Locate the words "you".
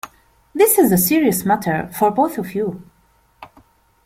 2.55-2.81